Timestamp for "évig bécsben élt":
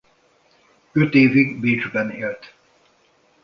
1.13-2.53